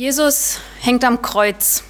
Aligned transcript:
Jesus 0.00 0.60
hängt 0.80 1.04
am 1.04 1.20
Kreuz. 1.20 1.84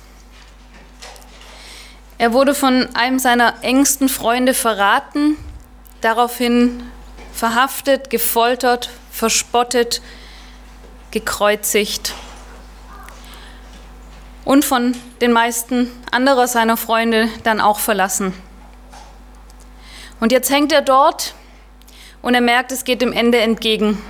Er 2.19 2.33
wurde 2.33 2.57
von 2.57 2.89
einem 2.97 3.21
seiner 3.21 3.63
engsten 3.63 4.09
Freunde 4.09 4.53
verraten, 4.53 5.37
daraufhin 6.01 6.83
verhaftet, 7.33 8.11
gefoltert, 8.11 8.91
verspottet, 9.13 10.03
gekreuzigt 11.13 12.13
und 14.45 14.65
von 14.65 14.97
den 15.21 15.31
meisten 15.31 15.89
anderer 16.11 16.49
seiner 16.49 16.77
Freunde 16.77 17.29
dann 17.45 17.61
auch 17.61 17.79
verlassen. 17.79 18.35
Und 20.19 20.33
jetzt 20.33 20.51
hängt 20.51 20.73
er 20.73 20.83
dort 20.83 21.35
und 22.23 22.35
er 22.35 22.41
merkt, 22.41 22.73
es 22.73 22.83
geht 22.83 23.03
dem 23.03 23.13
Ende 23.13 23.39
entgegen. 23.39 24.03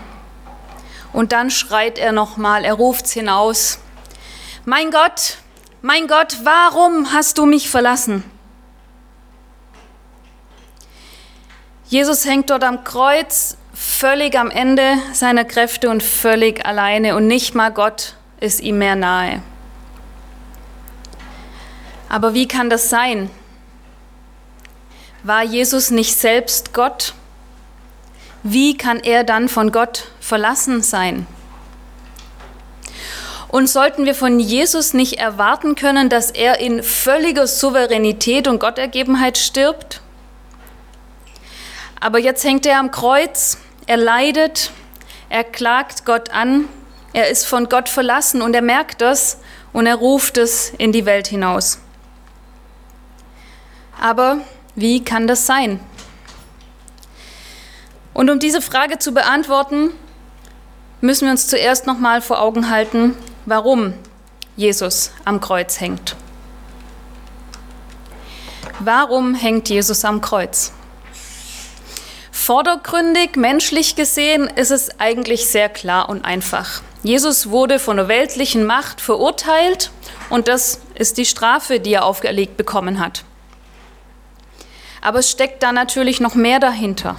Und 1.13 1.33
dann 1.33 1.51
schreit 1.51 1.99
er 1.99 2.13
nochmal, 2.13 2.65
er 2.65 2.73
ruft 2.73 3.07
hinaus, 3.07 3.79
mein 4.71 4.93
Gott, 4.93 5.39
mein 5.83 6.07
Gott, 6.07 6.39
warum 6.45 7.13
hast 7.13 7.39
du 7.39 7.45
mich 7.45 7.69
verlassen? 7.69 8.23
Jesus 11.89 12.25
hängt 12.25 12.51
dort 12.51 12.63
am 12.63 12.85
Kreuz, 12.85 13.57
völlig 13.75 14.39
am 14.39 14.49
Ende 14.49 14.97
seiner 15.13 15.45
Kräfte 15.45 15.91
und 15.91 16.05
völlig 16.05 16.65
alleine 16.65 17.17
und 17.17 17.27
nicht 17.27 17.57
mal 17.57 17.73
Gott 17.73 18.15
ist 18.39 18.61
ihm 18.61 18.79
mehr 18.79 18.95
nahe. 18.95 19.43
Aber 22.09 22.33
wie 22.33 22.47
kann 22.47 22.71
das 22.71 22.91
sein? 22.91 23.29
War 25.25 25.43
Jesus 25.43 25.91
nicht 25.91 26.17
selbst 26.17 26.73
Gott? 26.73 27.15
Wie 28.45 28.77
kann 28.77 29.01
er 29.01 29.25
dann 29.25 29.49
von 29.49 29.73
Gott 29.73 30.13
verlassen 30.21 30.81
sein? 30.81 31.27
Und 33.51 33.67
sollten 33.67 34.05
wir 34.05 34.15
von 34.15 34.39
Jesus 34.39 34.95
nicht 34.95 35.19
erwarten 35.19 35.75
können, 35.75 36.09
dass 36.09 36.31
er 36.31 36.61
in 36.61 36.85
völliger 36.85 37.49
Souveränität 37.49 38.47
und 38.47 38.61
Gottergebenheit 38.61 39.39
stirbt? 39.39 40.01
Aber 41.99 42.21
jetzt 42.21 42.45
hängt 42.45 42.65
er 42.65 42.79
am 42.79 42.93
Kreuz, 42.93 43.59
er 43.89 43.97
leidet, 43.97 44.71
er 45.31 45.43
klagt 45.43 46.05
Gott 46.05 46.31
an, 46.31 46.69
er 47.13 47.29
ist 47.29 47.45
von 47.45 47.69
Gott 47.69 47.89
verlassen 47.89 48.41
und 48.41 48.55
er 48.55 48.63
merkt 48.63 49.01
das 49.01 49.39
und 49.73 49.87
er 49.87 49.97
ruft 49.97 50.39
es 50.39 50.71
in 50.79 50.93
die 50.93 51.05
Welt 51.05 51.27
hinaus. 51.27 51.81
Aber 54.01 54.39
wie 54.77 55.03
kann 55.03 55.27
das 55.27 55.47
sein? 55.47 55.81
Und 58.15 58.31
um 58.31 58.39
diese 58.39 58.63
Frage 58.63 59.01
zu 59.01 59.13
beantworten, 59.13 59.91
müssen 61.01 61.25
wir 61.25 61.33
uns 61.33 61.49
zuerst 61.49 61.89
noch 61.89 61.99
mal 61.99 62.23
vor 62.23 62.41
Augen 62.41 62.71
halten, 62.71 63.17
warum 63.47 63.95
Jesus 64.57 65.13
am 65.25 65.41
Kreuz 65.41 65.81
hängt. 65.81 66.17
Warum 68.81 69.35
hängt 69.35 69.69
Jesus 69.69 70.05
am 70.05 70.21
Kreuz? 70.21 70.73
Vordergründig, 72.31 73.37
menschlich 73.37 73.97
gesehen, 73.97 74.47
ist 74.47 74.71
es 74.71 74.99
eigentlich 74.99 75.47
sehr 75.47 75.69
klar 75.69 76.09
und 76.09 76.25
einfach. 76.25 76.83
Jesus 77.03 77.51
wurde 77.51 77.79
von 77.79 77.97
der 77.97 78.09
weltlichen 78.09 78.65
Macht 78.65 79.01
verurteilt 79.01 79.91
und 80.31 80.49
das 80.49 80.81
ist 80.95 81.19
die 81.19 81.27
Strafe, 81.27 81.81
die 81.81 81.95
er 81.95 82.05
aufgelegt 82.05 82.57
bekommen 82.57 83.01
hat. 83.01 83.25
Aber 85.01 85.21
es 85.21 85.31
steckt 85.31 85.63
da 85.63 85.73
natürlich 85.73 86.21
noch 86.21 86.35
mehr 86.35 86.61
dahinter. 86.61 87.17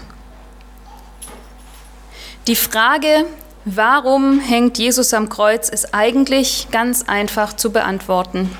Die 2.47 2.55
Frage, 2.55 3.25
Warum 3.65 4.39
hängt 4.39 4.79
Jesus 4.79 5.13
am 5.13 5.29
Kreuz, 5.29 5.69
ist 5.69 5.93
eigentlich 5.93 6.69
ganz 6.71 7.03
einfach 7.03 7.53
zu 7.53 7.71
beantworten. 7.71 8.57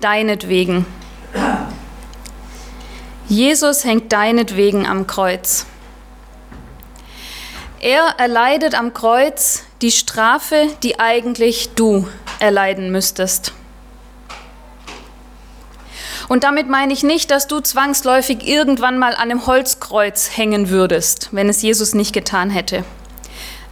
Deinetwegen. 0.00 0.84
Jesus 3.26 3.84
hängt 3.84 4.12
deinetwegen 4.12 4.86
am 4.86 5.06
Kreuz. 5.06 5.64
Er 7.80 8.16
erleidet 8.18 8.74
am 8.74 8.92
Kreuz 8.92 9.64
die 9.80 9.92
Strafe, 9.92 10.68
die 10.82 11.00
eigentlich 11.00 11.70
du 11.74 12.06
erleiden 12.38 12.92
müsstest. 12.92 13.54
Und 16.30 16.44
damit 16.44 16.68
meine 16.68 16.92
ich 16.92 17.02
nicht, 17.02 17.32
dass 17.32 17.48
du 17.48 17.58
zwangsläufig 17.58 18.46
irgendwann 18.46 18.98
mal 19.00 19.14
an 19.16 19.22
einem 19.22 19.46
Holzkreuz 19.46 20.30
hängen 20.36 20.70
würdest, 20.70 21.30
wenn 21.32 21.48
es 21.48 21.60
Jesus 21.60 21.92
nicht 21.92 22.12
getan 22.12 22.50
hätte. 22.50 22.84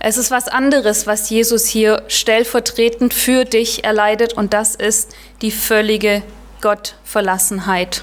Es 0.00 0.16
ist 0.16 0.32
was 0.32 0.48
anderes, 0.48 1.06
was 1.06 1.30
Jesus 1.30 1.69
hier 1.69 2.02
stellvertretend 2.08 3.14
für 3.14 3.44
dich 3.44 3.84
erleidet, 3.84 4.32
und 4.32 4.54
das 4.54 4.74
ist 4.74 5.14
die 5.41 5.52
völlige 5.52 6.24
Gottverlassenheit. 6.60 8.02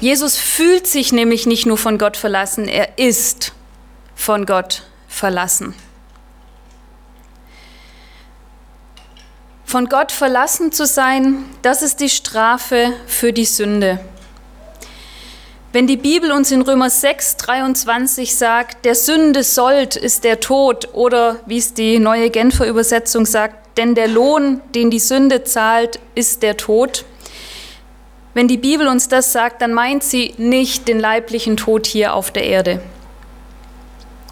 Jesus 0.00 0.38
fühlt 0.38 0.86
sich 0.86 1.12
nämlich 1.12 1.44
nicht 1.44 1.66
nur 1.66 1.76
von 1.76 1.98
Gott 1.98 2.16
verlassen, 2.16 2.66
er 2.66 2.96
ist 2.96 3.52
von 4.14 4.46
Gott 4.46 4.84
verlassen. 5.06 5.74
Von 9.72 9.86
Gott 9.86 10.12
verlassen 10.12 10.70
zu 10.70 10.84
sein, 10.84 11.46
das 11.62 11.80
ist 11.80 12.00
die 12.00 12.10
Strafe 12.10 12.92
für 13.06 13.32
die 13.32 13.46
Sünde. 13.46 14.00
Wenn 15.72 15.86
die 15.86 15.96
Bibel 15.96 16.30
uns 16.30 16.50
in 16.50 16.60
Römer 16.60 16.90
6, 16.90 17.38
23 17.38 18.36
sagt, 18.36 18.84
der 18.84 18.94
Sünde 18.94 19.42
sollt 19.42 19.96
ist 19.96 20.24
der 20.24 20.40
Tod, 20.40 20.90
oder 20.92 21.40
wie 21.46 21.56
es 21.56 21.72
die 21.72 21.98
neue 21.98 22.28
Genfer 22.28 22.66
Übersetzung 22.66 23.24
sagt, 23.24 23.78
denn 23.78 23.94
der 23.94 24.08
Lohn, 24.08 24.60
den 24.74 24.90
die 24.90 24.98
Sünde 24.98 25.42
zahlt, 25.42 25.98
ist 26.14 26.42
der 26.42 26.58
Tod. 26.58 27.06
Wenn 28.34 28.48
die 28.48 28.58
Bibel 28.58 28.86
uns 28.86 29.08
das 29.08 29.32
sagt, 29.32 29.62
dann 29.62 29.72
meint 29.72 30.04
sie 30.04 30.34
nicht 30.36 30.86
den 30.86 31.00
leiblichen 31.00 31.56
Tod 31.56 31.86
hier 31.86 32.12
auf 32.12 32.30
der 32.30 32.44
Erde. 32.44 32.82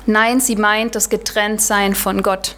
Nein, 0.04 0.38
sie 0.38 0.56
meint 0.56 0.94
das 0.94 1.08
Getrenntsein 1.08 1.94
von 1.94 2.22
Gott. 2.22 2.56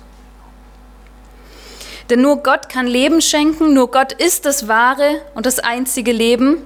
Denn 2.13 2.21
nur 2.21 2.43
Gott 2.43 2.69
kann 2.69 2.87
Leben 2.87 3.23
schenken, 3.23 3.73
nur 3.73 3.91
Gott 3.91 4.13
ist 4.13 4.45
das 4.45 4.69
wahre 4.69 5.23
und 5.35 5.47
das 5.47 5.61
einzige 5.61 6.13
Leben. 6.13 6.59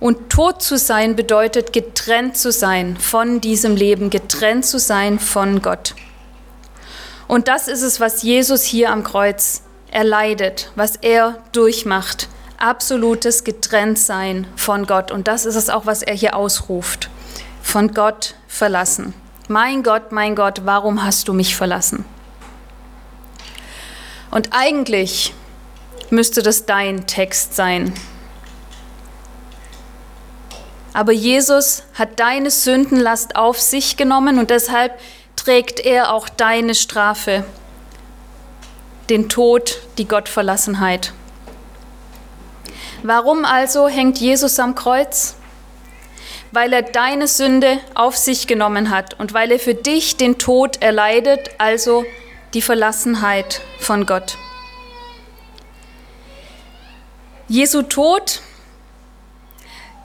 Und 0.00 0.30
tot 0.30 0.62
zu 0.62 0.78
sein 0.78 1.16
bedeutet 1.16 1.74
getrennt 1.74 2.38
zu 2.38 2.50
sein 2.50 2.96
von 2.96 3.42
diesem 3.42 3.76
Leben, 3.76 4.08
getrennt 4.08 4.64
zu 4.64 4.78
sein 4.78 5.18
von 5.18 5.60
Gott. 5.60 5.94
Und 7.28 7.48
das 7.48 7.68
ist 7.68 7.82
es, 7.82 8.00
was 8.00 8.22
Jesus 8.22 8.62
hier 8.62 8.90
am 8.90 9.04
Kreuz 9.04 9.64
erleidet, 9.90 10.72
was 10.76 10.96
er 10.96 11.42
durchmacht. 11.52 12.30
Absolutes 12.56 13.44
Getrenntsein 13.44 14.46
von 14.56 14.86
Gott. 14.86 15.10
Und 15.10 15.28
das 15.28 15.44
ist 15.44 15.56
es 15.56 15.68
auch, 15.68 15.84
was 15.84 16.00
er 16.00 16.14
hier 16.14 16.34
ausruft. 16.34 17.10
Von 17.60 17.92
Gott 17.92 18.34
verlassen. 18.48 19.12
Mein 19.46 19.82
Gott, 19.82 20.10
mein 20.10 20.34
Gott, 20.34 20.62
warum 20.64 21.04
hast 21.04 21.28
du 21.28 21.34
mich 21.34 21.54
verlassen? 21.54 22.06
Und 24.34 24.48
eigentlich 24.50 25.32
müsste 26.10 26.42
das 26.42 26.66
dein 26.66 27.06
Text 27.06 27.54
sein. 27.54 27.94
Aber 30.92 31.12
Jesus 31.12 31.84
hat 31.94 32.18
deine 32.18 32.50
Sündenlast 32.50 33.36
auf 33.36 33.60
sich 33.60 33.96
genommen 33.96 34.40
und 34.40 34.50
deshalb 34.50 34.98
trägt 35.36 35.78
er 35.78 36.12
auch 36.12 36.28
deine 36.28 36.74
Strafe, 36.74 37.44
den 39.08 39.28
Tod, 39.28 39.80
die 39.98 40.08
Gottverlassenheit. 40.08 41.12
Warum 43.04 43.44
also 43.44 43.86
hängt 43.86 44.18
Jesus 44.18 44.58
am 44.58 44.74
Kreuz? 44.74 45.36
Weil 46.50 46.72
er 46.72 46.82
deine 46.82 47.28
Sünde 47.28 47.78
auf 47.94 48.16
sich 48.16 48.48
genommen 48.48 48.90
hat 48.90 49.14
und 49.20 49.32
weil 49.32 49.52
er 49.52 49.60
für 49.60 49.74
dich 49.74 50.16
den 50.16 50.38
Tod 50.38 50.82
erleidet, 50.82 51.50
also 51.58 52.04
die 52.54 52.62
Verlassenheit 52.62 53.60
von 53.78 54.06
Gott. 54.06 54.38
Jesu 57.48 57.82
Tod 57.82 58.40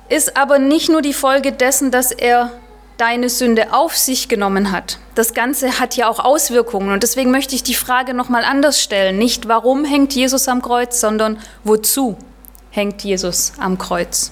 ist 0.09 0.35
aber 0.35 0.59
nicht 0.59 0.89
nur 0.89 1.01
die 1.01 1.13
Folge 1.13 1.51
dessen, 1.51 1.91
dass 1.91 2.11
er 2.11 2.51
deine 2.97 3.29
Sünde 3.29 3.71
auf 3.71 3.95
sich 3.95 4.27
genommen 4.27 4.71
hat. 4.71 4.99
Das 5.15 5.33
Ganze 5.33 5.79
hat 5.79 5.95
ja 5.95 6.09
auch 6.09 6.19
Auswirkungen 6.19 6.91
und 6.91 7.03
deswegen 7.03 7.31
möchte 7.31 7.55
ich 7.55 7.63
die 7.63 7.75
Frage 7.75 8.13
noch 8.13 8.27
mal 8.27 8.43
anders 8.43 8.81
stellen. 8.81 9.17
Nicht 9.17 9.47
warum 9.47 9.85
hängt 9.85 10.13
Jesus 10.13 10.47
am 10.49 10.61
Kreuz, 10.61 10.99
sondern 10.99 11.39
wozu 11.63 12.17
hängt 12.71 13.03
Jesus 13.03 13.53
am 13.57 13.77
Kreuz? 13.77 14.31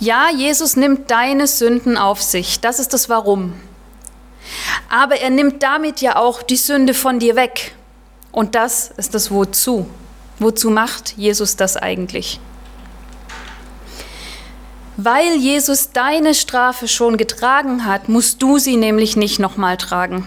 Ja, 0.00 0.30
Jesus 0.30 0.76
nimmt 0.76 1.10
deine 1.10 1.46
Sünden 1.46 1.98
auf 1.98 2.22
sich. 2.22 2.60
Das 2.60 2.78
ist 2.78 2.94
das 2.94 3.08
Warum. 3.08 3.52
Aber 4.88 5.16
er 5.16 5.30
nimmt 5.30 5.62
damit 5.62 6.00
ja 6.00 6.16
auch 6.16 6.42
die 6.42 6.56
Sünde 6.56 6.94
von 6.94 7.18
dir 7.18 7.36
weg. 7.36 7.74
Und 8.30 8.54
das 8.54 8.90
ist 8.96 9.14
das 9.14 9.30
Wozu. 9.30 9.88
Wozu 10.38 10.70
macht 10.70 11.16
Jesus 11.16 11.56
das 11.56 11.76
eigentlich? 11.76 12.40
Weil 14.96 15.36
Jesus 15.36 15.92
deine 15.92 16.34
Strafe 16.34 16.86
schon 16.86 17.16
getragen 17.16 17.86
hat, 17.86 18.08
musst 18.08 18.42
du 18.42 18.58
sie 18.58 18.76
nämlich 18.76 19.16
nicht 19.16 19.38
nochmal 19.38 19.76
tragen. 19.76 20.26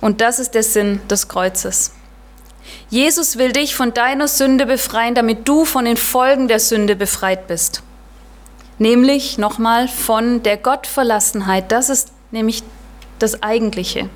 Und 0.00 0.20
das 0.20 0.38
ist 0.38 0.54
der 0.54 0.62
Sinn 0.62 1.00
des 1.08 1.28
Kreuzes. 1.28 1.92
Jesus 2.90 3.38
will 3.38 3.52
dich 3.52 3.74
von 3.74 3.94
deiner 3.94 4.28
Sünde 4.28 4.66
befreien, 4.66 5.14
damit 5.14 5.48
du 5.48 5.64
von 5.64 5.84
den 5.84 5.96
Folgen 5.96 6.48
der 6.48 6.60
Sünde 6.60 6.96
befreit 6.96 7.46
bist. 7.46 7.82
Nämlich 8.78 9.38
nochmal 9.38 9.88
von 9.88 10.42
der 10.42 10.56
Gottverlassenheit. 10.56 11.72
Das 11.72 11.88
ist 11.88 12.12
nämlich 12.30 12.62
das 13.18 13.42
Eigentliche. 13.42 14.08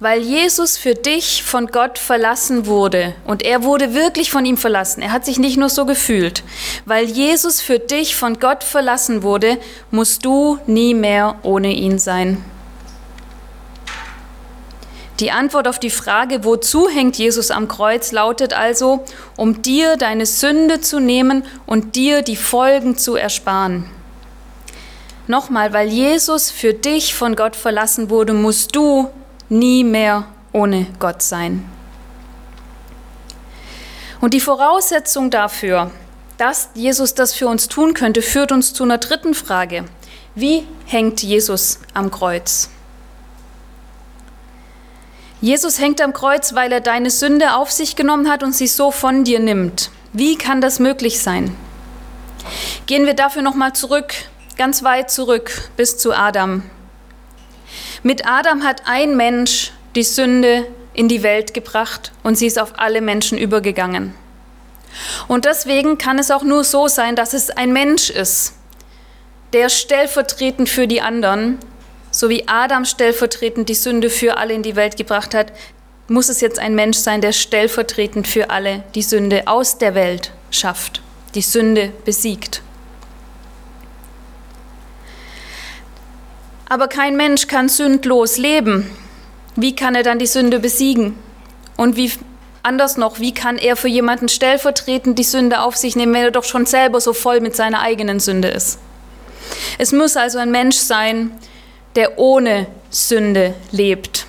Weil 0.00 0.20
Jesus 0.20 0.76
für 0.76 0.94
dich 0.94 1.44
von 1.44 1.68
Gott 1.68 1.96
verlassen 1.96 2.66
wurde 2.66 3.14
und 3.24 3.44
er 3.44 3.62
wurde 3.62 3.94
wirklich 3.94 4.30
von 4.30 4.44
ihm 4.44 4.56
verlassen. 4.56 5.00
Er 5.00 5.12
hat 5.12 5.24
sich 5.24 5.38
nicht 5.38 5.56
nur 5.56 5.68
so 5.68 5.86
gefühlt. 5.86 6.42
Weil 6.86 7.04
Jesus 7.04 7.60
für 7.60 7.78
dich 7.78 8.16
von 8.16 8.40
Gott 8.40 8.64
verlassen 8.64 9.22
wurde, 9.22 9.58
musst 9.92 10.24
du 10.24 10.58
nie 10.66 10.94
mehr 10.94 11.36
ohne 11.44 11.72
ihn 11.72 12.00
sein. 12.00 12.44
Die 15.20 15.30
Antwort 15.30 15.68
auf 15.68 15.78
die 15.78 15.88
Frage, 15.88 16.42
wozu 16.42 16.88
hängt 16.88 17.16
Jesus 17.16 17.52
am 17.52 17.68
Kreuz, 17.68 18.10
lautet 18.10 18.54
also, 18.54 19.04
um 19.36 19.62
dir 19.62 19.96
deine 19.96 20.26
Sünde 20.26 20.80
zu 20.80 20.98
nehmen 20.98 21.44
und 21.64 21.94
dir 21.94 22.22
die 22.22 22.34
Folgen 22.34 22.98
zu 22.98 23.14
ersparen. 23.14 23.88
Nochmal, 25.26 25.72
weil 25.72 25.88
Jesus 25.88 26.50
für 26.50 26.74
dich 26.74 27.14
von 27.14 27.36
Gott 27.36 27.54
verlassen 27.54 28.10
wurde, 28.10 28.32
musst 28.32 28.74
du 28.74 29.08
nie 29.48 29.84
mehr 29.84 30.26
ohne 30.52 30.86
Gott 30.98 31.22
sein. 31.22 31.64
Und 34.20 34.34
die 34.34 34.40
Voraussetzung 34.40 35.30
dafür, 35.30 35.90
dass 36.38 36.70
Jesus 36.74 37.14
das 37.14 37.34
für 37.34 37.46
uns 37.46 37.68
tun 37.68 37.94
könnte, 37.94 38.22
führt 38.22 38.52
uns 38.52 38.72
zu 38.72 38.84
einer 38.84 38.98
dritten 38.98 39.34
Frage. 39.34 39.84
Wie 40.34 40.66
hängt 40.86 41.22
Jesus 41.22 41.78
am 41.94 42.10
Kreuz? 42.10 42.70
Jesus 45.40 45.80
hängt 45.80 46.00
am 46.00 46.12
Kreuz, 46.12 46.54
weil 46.54 46.70
er 46.70 46.80
deine 46.80 47.10
Sünde 47.10 47.54
auf 47.54 47.70
sich 47.70 47.96
genommen 47.96 48.30
hat 48.30 48.42
und 48.42 48.54
sie 48.54 48.68
so 48.68 48.90
von 48.92 49.24
dir 49.24 49.40
nimmt. 49.40 49.90
Wie 50.12 50.36
kann 50.36 50.60
das 50.60 50.78
möglich 50.78 51.20
sein? 51.20 51.56
Gehen 52.86 53.06
wir 53.06 53.14
dafür 53.14 53.42
nochmal 53.42 53.72
zurück, 53.72 54.14
ganz 54.56 54.82
weit 54.82 55.10
zurück, 55.10 55.70
bis 55.76 55.98
zu 55.98 56.12
Adam. 56.12 56.62
Mit 58.02 58.26
Adam 58.26 58.64
hat 58.64 58.82
ein 58.86 59.16
Mensch 59.16 59.72
die 59.94 60.02
Sünde 60.02 60.66
in 60.94 61.08
die 61.08 61.22
Welt 61.22 61.54
gebracht 61.54 62.12
und 62.22 62.36
sie 62.36 62.46
ist 62.46 62.58
auf 62.58 62.74
alle 62.78 63.00
Menschen 63.00 63.38
übergegangen. 63.38 64.14
Und 65.28 65.46
deswegen 65.46 65.96
kann 65.96 66.18
es 66.18 66.30
auch 66.30 66.42
nur 66.42 66.64
so 66.64 66.88
sein, 66.88 67.16
dass 67.16 67.32
es 67.32 67.50
ein 67.50 67.72
Mensch 67.72 68.10
ist, 68.10 68.54
der 69.52 69.68
stellvertretend 69.68 70.68
für 70.68 70.86
die 70.86 71.00
anderen 71.00 71.58
so 72.12 72.28
wie 72.28 72.46
Adam 72.46 72.84
stellvertretend 72.84 73.68
die 73.68 73.74
Sünde 73.74 74.10
für 74.10 74.36
alle 74.36 74.52
in 74.52 74.62
die 74.62 74.76
Welt 74.76 74.96
gebracht 74.96 75.34
hat, 75.34 75.52
muss 76.08 76.28
es 76.28 76.42
jetzt 76.42 76.58
ein 76.58 76.74
Mensch 76.74 76.98
sein, 76.98 77.22
der 77.22 77.32
stellvertretend 77.32 78.26
für 78.26 78.50
alle 78.50 78.84
die 78.94 79.02
Sünde 79.02 79.48
aus 79.48 79.78
der 79.78 79.94
Welt 79.94 80.30
schafft, 80.50 81.00
die 81.34 81.42
Sünde 81.42 81.90
besiegt. 82.04 82.62
Aber 86.72 86.88
kein 86.88 87.18
Mensch 87.18 87.48
kann 87.48 87.68
sündlos 87.68 88.38
leben. 88.38 88.90
Wie 89.56 89.76
kann 89.76 89.94
er 89.94 90.02
dann 90.02 90.18
die 90.18 90.26
Sünde 90.26 90.58
besiegen? 90.58 91.18
Und 91.76 91.96
wie 91.96 92.10
anders 92.62 92.96
noch, 92.96 93.20
wie 93.20 93.34
kann 93.34 93.58
er 93.58 93.76
für 93.76 93.88
jemanden 93.88 94.30
stellvertretend 94.30 95.18
die 95.18 95.22
Sünde 95.22 95.60
auf 95.60 95.76
sich 95.76 95.96
nehmen, 95.96 96.14
wenn 96.14 96.22
er 96.22 96.30
doch 96.30 96.44
schon 96.44 96.64
selber 96.64 96.98
so 96.98 97.12
voll 97.12 97.40
mit 97.40 97.54
seiner 97.54 97.82
eigenen 97.82 98.20
Sünde 98.20 98.48
ist? 98.48 98.78
Es 99.76 99.92
muss 99.92 100.16
also 100.16 100.38
ein 100.38 100.50
Mensch 100.50 100.76
sein, 100.76 101.32
der 101.94 102.18
ohne 102.18 102.66
Sünde 102.88 103.52
lebt 103.70 104.24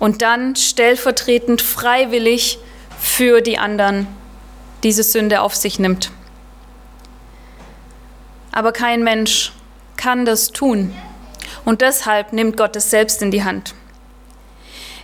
und 0.00 0.20
dann 0.20 0.56
stellvertretend 0.56 1.62
freiwillig 1.62 2.58
für 2.98 3.40
die 3.40 3.58
anderen 3.58 4.08
diese 4.82 5.04
Sünde 5.04 5.42
auf 5.42 5.54
sich 5.54 5.78
nimmt. 5.78 6.10
Aber 8.50 8.72
kein 8.72 9.04
Mensch 9.04 9.52
kann 9.96 10.24
das 10.24 10.48
tun 10.48 10.92
und 11.68 11.82
deshalb 11.82 12.32
nimmt 12.32 12.56
Gott 12.56 12.76
es 12.76 12.88
selbst 12.88 13.20
in 13.20 13.30
die 13.30 13.44
Hand. 13.44 13.74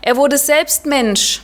Er 0.01 0.17
wurde 0.17 0.39
selbst 0.39 0.87
Mensch. 0.87 1.43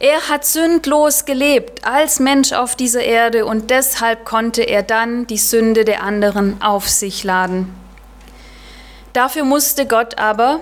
Er 0.00 0.28
hat 0.28 0.44
sündlos 0.44 1.26
gelebt 1.26 1.86
als 1.86 2.18
Mensch 2.18 2.52
auf 2.52 2.74
dieser 2.74 3.04
Erde 3.04 3.46
und 3.46 3.70
deshalb 3.70 4.24
konnte 4.24 4.62
er 4.62 4.82
dann 4.82 5.28
die 5.28 5.38
Sünde 5.38 5.84
der 5.84 6.02
anderen 6.02 6.60
auf 6.60 6.88
sich 6.88 7.22
laden. 7.22 7.72
Dafür 9.12 9.44
musste 9.44 9.86
Gott 9.86 10.18
aber 10.18 10.58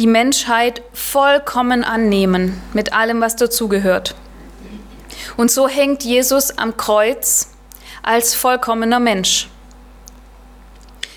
die 0.00 0.08
Menschheit 0.08 0.82
vollkommen 0.92 1.84
annehmen, 1.84 2.60
mit 2.72 2.92
allem, 2.92 3.20
was 3.20 3.36
dazugehört. 3.36 4.16
Und 5.36 5.52
so 5.52 5.68
hängt 5.68 6.02
Jesus 6.02 6.58
am 6.58 6.76
Kreuz 6.76 7.50
als 8.02 8.34
vollkommener 8.34 8.98
Mensch. 8.98 9.48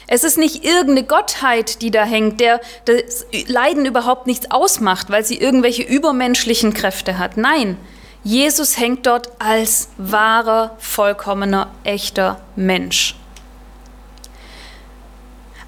Es 0.07 0.24
ist 0.24 0.38
nicht 0.38 0.63
irgendeine 0.63 1.04
Gottheit, 1.04 1.81
die 1.81 1.92
da 1.92 2.04
hängt, 2.04 2.40
der 2.40 2.62
das 2.86 3.25
Leiden 3.48 3.86
überhaupt 3.86 4.28
nichts 4.28 4.52
ausmacht, 4.52 5.10
weil 5.10 5.25
sie 5.25 5.38
irgendwelche 5.38 5.84
übermenschlichen 5.84 6.74
Kräfte 6.74 7.18
hat. 7.18 7.38
Nein, 7.38 7.78
Jesus 8.24 8.78
hängt 8.78 9.06
dort 9.06 9.30
als 9.40 9.90
wahrer, 9.98 10.75
vollkommener, 10.80 11.72
echter 11.84 12.42
Mensch. 12.56 13.16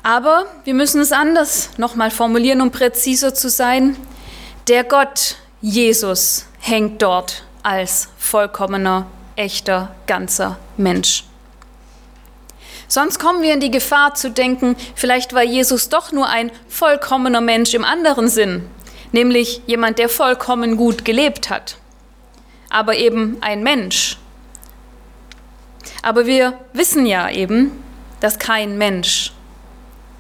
Aber 0.04 0.46
wir 0.64 0.74
müssen 0.74 1.02
es 1.02 1.12
anders 1.12 1.72
nochmal 1.78 2.12
formulieren, 2.12 2.62
um 2.62 2.72
präziser 2.72 3.34
zu 3.34 3.50
sein. 3.50 3.98
Der 4.68 4.84
Gott 4.84 5.36
Jesus 5.62 6.46
hängt 6.60 7.02
dort 7.02 7.44
als 7.64 8.10
vollkommener, 8.18 9.08
echter, 9.36 9.96
ganzer 10.06 10.58
Mensch. 10.78 11.26
Sonst 12.88 13.20
kommen 13.20 13.42
wir 13.42 13.54
in 13.54 13.60
die 13.60 13.72
Gefahr 13.72 14.16
zu 14.16 14.32
denken, 14.32 14.76
vielleicht 14.96 15.34
war 15.34 15.44
Jesus 15.44 15.90
doch 15.90 16.12
nur 16.12 16.28
ein 16.28 16.52
vollkommener 16.70 17.42
Mensch 17.42 17.74
im 17.74 17.84
anderen 17.84 18.30
Sinn, 18.30 18.66
nämlich 19.12 19.62
jemand, 19.68 20.00
der 20.00 20.10
vollkommen 20.10 20.78
gut 20.78 21.04
gelebt 21.04 21.50
hat, 21.50 21.78
aber 22.70 22.96
eben 22.96 23.38
ein 23.42 23.62
Mensch. 23.62 24.18
Aber 26.02 26.26
wir 26.26 26.58
wissen 26.74 27.06
ja 27.06 27.30
eben, 27.30 27.72
dass 28.20 28.40
kein 28.40 28.78
Mensch 28.78 29.34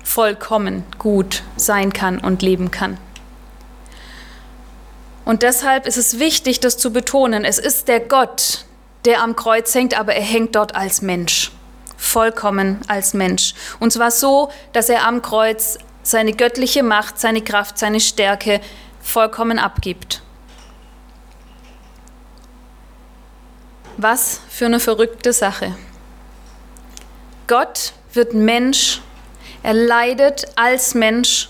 vollkommen 0.03 0.83
gut 0.99 1.43
sein 1.55 1.93
kann 1.93 2.19
und 2.19 2.41
leben 2.41 2.71
kann. 2.71 2.97
Und 5.25 5.43
deshalb 5.43 5.85
ist 5.85 5.97
es 5.97 6.19
wichtig, 6.19 6.61
das 6.61 6.77
zu 6.77 6.93
betonen. 6.93 7.43
Es 7.43 7.59
ist 7.59 7.89
der 7.89 7.99
Gott, 7.99 8.65
der 9.03 9.21
am 9.21 9.35
Kreuz 9.35 9.75
hängt, 9.75 9.99
aber 9.99 10.15
er 10.15 10.23
hängt 10.23 10.55
dort 10.55 10.75
als 10.75 11.01
Mensch, 11.01 11.51
vollkommen 11.97 12.79
als 12.87 13.13
Mensch. 13.13 13.53
Und 13.79 13.91
zwar 13.91 14.11
so, 14.11 14.49
dass 14.71 14.89
er 14.89 15.05
am 15.05 15.21
Kreuz 15.21 15.77
seine 16.03 16.31
göttliche 16.31 16.83
Macht, 16.83 17.19
seine 17.19 17.41
Kraft, 17.41 17.77
seine 17.77 17.99
Stärke 17.99 18.61
vollkommen 19.01 19.59
abgibt. 19.59 20.21
Was 23.97 24.39
für 24.49 24.67
eine 24.67 24.79
verrückte 24.79 25.33
Sache. 25.33 25.75
Gott 27.47 27.93
wird 28.13 28.33
Mensch 28.33 29.01
er 29.67 29.73
leidet 29.73 30.45
als 30.55 30.93
Mensch 30.93 31.49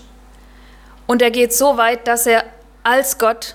und 1.06 1.22
er 1.22 1.30
geht 1.30 1.54
so 1.54 1.76
weit, 1.76 2.08
dass 2.08 2.26
er 2.26 2.44
als 2.82 3.18
Gott 3.18 3.54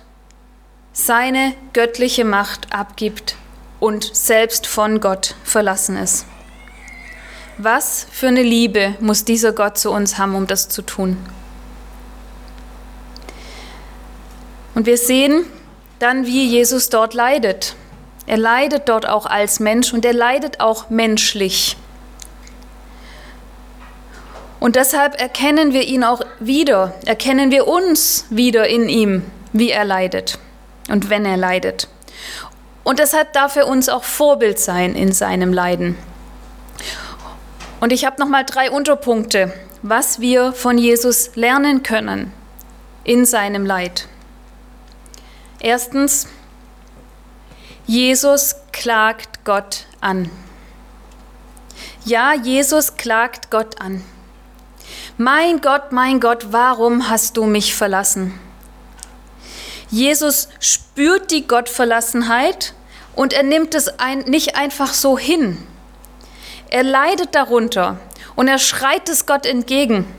seine 0.93 1.53
göttliche 1.73 2.23
Macht 2.23 2.73
abgibt 2.73 3.35
und 3.81 4.15
selbst 4.15 4.65
von 4.67 5.01
Gott 5.01 5.35
verlassen 5.43 5.97
ist. 5.97 6.25
Was 7.57 8.07
für 8.11 8.27
eine 8.27 8.41
Liebe 8.41 8.95
muss 8.99 9.25
dieser 9.25 9.51
Gott 9.51 9.77
zu 9.77 9.91
uns 9.91 10.17
haben, 10.17 10.35
um 10.35 10.47
das 10.47 10.69
zu 10.69 10.81
tun? 10.81 11.17
Und 14.75 14.87
wir 14.87 14.97
sehen 14.97 15.45
dann, 15.99 16.25
wie 16.25 16.47
Jesus 16.47 16.89
dort 16.89 17.13
leidet. 17.13 17.75
Er 18.25 18.37
leidet 18.37 18.89
dort 18.89 19.07
auch 19.07 19.25
als 19.25 19.59
Mensch 19.59 19.93
und 19.93 20.03
er 20.03 20.13
leidet 20.13 20.59
auch 20.59 20.89
menschlich. 20.89 21.77
Und 24.59 24.75
deshalb 24.77 25.19
erkennen 25.19 25.73
wir 25.73 25.83
ihn 25.83 26.03
auch 26.03 26.21
wieder, 26.39 26.93
erkennen 27.05 27.51
wir 27.51 27.67
uns 27.67 28.25
wieder 28.29 28.67
in 28.67 28.87
ihm, 28.87 29.23
wie 29.51 29.71
er 29.71 29.83
leidet 29.83 30.39
und 30.89 31.09
wenn 31.09 31.25
er 31.25 31.37
leidet. 31.37 31.89
Und 32.83 32.99
deshalb 32.99 33.33
darf 33.33 33.57
er 33.57 33.67
uns 33.67 33.89
auch 33.89 34.05
Vorbild 34.05 34.59
sein 34.59 34.95
in 34.95 35.11
seinem 35.11 35.53
Leiden. 35.53 35.97
Und 37.83 37.91
ich 37.91 38.05
habe 38.05 38.17
noch 38.17 38.29
mal 38.29 38.45
drei 38.45 38.71
Unterpunkte, 38.71 39.51
was 39.81 40.21
wir 40.21 40.53
von 40.53 40.77
Jesus 40.77 41.35
lernen 41.35 41.83
können 41.83 42.31
in 43.03 43.25
seinem 43.25 43.65
Leid. 43.65 44.07
Erstens, 45.59 46.29
Jesus 47.85 48.55
klagt 48.71 49.43
Gott 49.43 49.85
an. 49.99 50.29
Ja, 52.05 52.31
Jesus 52.33 52.95
klagt 52.95 53.51
Gott 53.51 53.81
an. 53.81 54.01
Mein 55.17 55.59
Gott, 55.59 55.91
mein 55.91 56.21
Gott, 56.21 56.53
warum 56.53 57.09
hast 57.09 57.35
du 57.35 57.43
mich 57.43 57.75
verlassen? 57.75 58.39
Jesus 59.89 60.47
spürt 60.61 61.31
die 61.31 61.47
Gottverlassenheit 61.47 62.75
und 63.13 63.33
er 63.33 63.43
nimmt 63.43 63.75
es 63.75 63.99
ein, 63.99 64.19
nicht 64.19 64.55
einfach 64.55 64.93
so 64.93 65.19
hin. 65.19 65.57
Er 66.73 66.81
leidet 66.81 67.35
darunter 67.35 67.99
und 68.35 68.47
er 68.47 68.57
schreit 68.57 69.07
es 69.07 69.27
Gott 69.27 69.45
entgegen. 69.45 70.11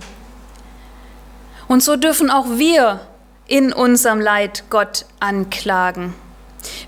Und 1.66 1.82
so 1.82 1.96
dürfen 1.96 2.30
auch 2.30 2.46
wir 2.48 3.00
in 3.48 3.72
unserem 3.72 4.20
Leid 4.20 4.62
Gott 4.70 5.04
anklagen. 5.18 6.14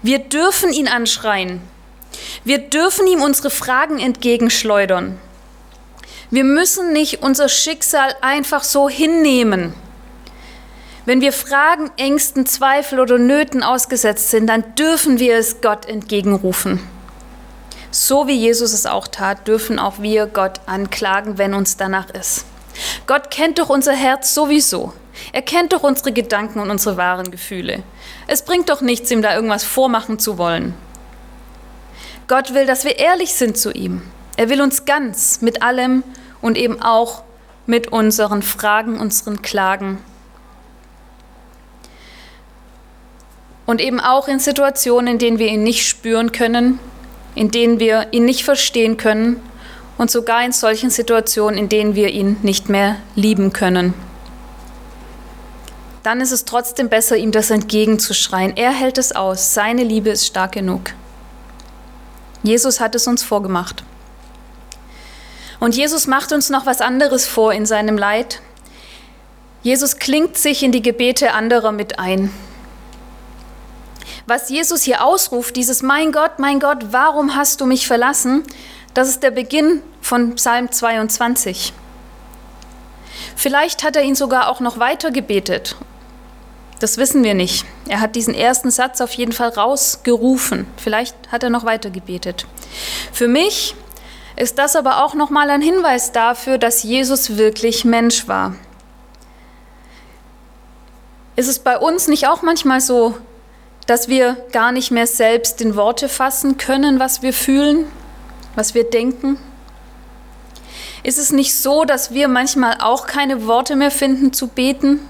Wir 0.02 0.20
dürfen 0.20 0.72
ihn 0.72 0.86
anschreien. 0.86 1.60
Wir 2.44 2.58
dürfen 2.58 3.08
ihm 3.08 3.22
unsere 3.22 3.50
Fragen 3.50 3.98
entgegenschleudern. 3.98 5.18
Wir 6.30 6.44
müssen 6.44 6.92
nicht 6.92 7.24
unser 7.24 7.48
Schicksal 7.48 8.14
einfach 8.20 8.62
so 8.62 8.88
hinnehmen. 8.88 9.74
Wenn 11.06 11.20
wir 11.20 11.32
Fragen, 11.32 11.90
Ängsten, 11.96 12.46
Zweifel 12.46 13.00
oder 13.00 13.18
Nöten 13.18 13.64
ausgesetzt 13.64 14.30
sind, 14.30 14.46
dann 14.46 14.76
dürfen 14.76 15.18
wir 15.18 15.36
es 15.36 15.60
Gott 15.60 15.86
entgegenrufen. 15.86 16.78
So 17.98 18.26
wie 18.26 18.34
Jesus 18.34 18.74
es 18.74 18.84
auch 18.84 19.08
tat, 19.08 19.48
dürfen 19.48 19.78
auch 19.78 20.00
wir 20.00 20.26
Gott 20.26 20.60
anklagen, 20.66 21.38
wenn 21.38 21.54
uns 21.54 21.78
danach 21.78 22.10
ist. 22.10 22.44
Gott 23.06 23.30
kennt 23.30 23.58
doch 23.58 23.70
unser 23.70 23.94
Herz 23.94 24.34
sowieso. 24.34 24.92
Er 25.32 25.40
kennt 25.40 25.72
doch 25.72 25.82
unsere 25.82 26.12
Gedanken 26.12 26.60
und 26.60 26.70
unsere 26.70 26.98
wahren 26.98 27.30
Gefühle. 27.30 27.82
Es 28.26 28.42
bringt 28.42 28.68
doch 28.68 28.82
nichts, 28.82 29.10
ihm 29.10 29.22
da 29.22 29.34
irgendwas 29.34 29.64
vormachen 29.64 30.18
zu 30.18 30.36
wollen. 30.36 30.74
Gott 32.28 32.52
will, 32.52 32.66
dass 32.66 32.84
wir 32.84 32.98
ehrlich 32.98 33.32
sind 33.32 33.56
zu 33.56 33.72
ihm. 33.72 34.02
Er 34.36 34.50
will 34.50 34.60
uns 34.60 34.84
ganz 34.84 35.40
mit 35.40 35.62
allem 35.62 36.04
und 36.42 36.58
eben 36.58 36.82
auch 36.82 37.22
mit 37.64 37.92
unseren 37.92 38.42
Fragen, 38.42 39.00
unseren 39.00 39.40
Klagen. 39.40 40.04
Und 43.64 43.80
eben 43.80 44.00
auch 44.00 44.28
in 44.28 44.38
Situationen, 44.38 45.14
in 45.14 45.18
denen 45.18 45.38
wir 45.38 45.48
ihn 45.48 45.62
nicht 45.62 45.88
spüren 45.88 46.30
können, 46.30 46.78
in 47.36 47.52
denen 47.52 47.78
wir 47.78 48.08
ihn 48.10 48.24
nicht 48.24 48.44
verstehen 48.44 48.96
können 48.96 49.40
und 49.98 50.10
sogar 50.10 50.44
in 50.44 50.52
solchen 50.52 50.90
Situationen, 50.90 51.58
in 51.58 51.68
denen 51.68 51.94
wir 51.94 52.08
ihn 52.08 52.38
nicht 52.42 52.68
mehr 52.68 52.96
lieben 53.14 53.52
können. 53.52 53.94
Dann 56.02 56.20
ist 56.20 56.32
es 56.32 56.44
trotzdem 56.44 56.88
besser, 56.88 57.16
ihm 57.16 57.32
das 57.32 57.50
entgegenzuschreien. 57.50 58.56
Er 58.56 58.70
hält 58.70 58.98
es 58.98 59.12
aus. 59.12 59.54
Seine 59.54 59.84
Liebe 59.84 60.10
ist 60.10 60.26
stark 60.26 60.52
genug. 60.52 60.92
Jesus 62.42 62.80
hat 62.80 62.94
es 62.94 63.06
uns 63.06 63.22
vorgemacht. 63.22 63.82
Und 65.58 65.76
Jesus 65.76 66.06
macht 66.06 66.32
uns 66.32 66.48
noch 66.48 66.64
was 66.64 66.80
anderes 66.80 67.26
vor 67.26 67.52
in 67.52 67.66
seinem 67.66 67.98
Leid. 67.98 68.40
Jesus 69.62 69.96
klingt 69.96 70.36
sich 70.36 70.62
in 70.62 70.70
die 70.70 70.82
Gebete 70.82 71.32
anderer 71.32 71.72
mit 71.72 71.98
ein. 71.98 72.30
Was 74.26 74.48
Jesus 74.48 74.82
hier 74.82 75.04
ausruft, 75.04 75.56
dieses 75.56 75.82
Mein 75.82 76.12
Gott, 76.12 76.38
mein 76.38 76.60
Gott, 76.60 76.86
warum 76.90 77.34
hast 77.34 77.60
du 77.60 77.66
mich 77.66 77.86
verlassen, 77.86 78.44
das 78.94 79.08
ist 79.08 79.22
der 79.22 79.30
Beginn 79.30 79.82
von 80.00 80.36
Psalm 80.36 80.72
22. 80.72 81.72
Vielleicht 83.36 83.84
hat 83.84 83.96
er 83.96 84.02
ihn 84.02 84.14
sogar 84.14 84.48
auch 84.48 84.60
noch 84.60 84.78
weiter 84.78 85.10
gebetet. 85.10 85.76
Das 86.78 86.98
wissen 86.98 87.24
wir 87.24 87.34
nicht. 87.34 87.64
Er 87.88 88.00
hat 88.00 88.16
diesen 88.16 88.34
ersten 88.34 88.70
Satz 88.70 89.00
auf 89.00 89.12
jeden 89.12 89.32
Fall 89.32 89.48
rausgerufen. 89.50 90.66
Vielleicht 90.76 91.14
hat 91.32 91.42
er 91.42 91.50
noch 91.50 91.64
weiter 91.64 91.90
gebetet. 91.90 92.46
Für 93.12 93.28
mich 93.28 93.74
ist 94.36 94.58
das 94.58 94.76
aber 94.76 95.02
auch 95.02 95.14
noch 95.14 95.30
mal 95.30 95.48
ein 95.48 95.62
Hinweis 95.62 96.12
dafür, 96.12 96.58
dass 96.58 96.82
Jesus 96.82 97.38
wirklich 97.38 97.84
Mensch 97.84 98.28
war. 98.28 98.54
Ist 101.36 101.48
es 101.48 101.58
bei 101.58 101.78
uns 101.78 102.08
nicht 102.08 102.28
auch 102.28 102.42
manchmal 102.42 102.80
so, 102.80 103.16
dass 103.86 104.08
wir 104.08 104.36
gar 104.52 104.72
nicht 104.72 104.90
mehr 104.90 105.06
selbst 105.06 105.60
in 105.60 105.76
Worte 105.76 106.08
fassen 106.08 106.58
können, 106.58 106.98
was 106.98 107.22
wir 107.22 107.32
fühlen, 107.32 107.86
was 108.54 108.74
wir 108.74 108.84
denken? 108.84 109.38
Ist 111.02 111.18
es 111.18 111.30
nicht 111.30 111.54
so, 111.54 111.84
dass 111.84 112.12
wir 112.12 112.26
manchmal 112.26 112.78
auch 112.80 113.06
keine 113.06 113.46
Worte 113.46 113.76
mehr 113.76 113.92
finden 113.92 114.32
zu 114.32 114.48
beten? 114.48 115.00